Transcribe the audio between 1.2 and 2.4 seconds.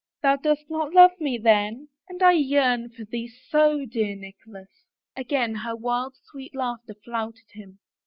then? And I